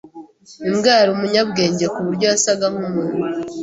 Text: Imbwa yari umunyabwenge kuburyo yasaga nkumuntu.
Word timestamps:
Imbwa 0.69 0.89
yari 0.99 1.09
umunyabwenge 1.13 1.85
kuburyo 1.93 2.25
yasaga 2.31 2.65
nkumuntu. 2.73 3.17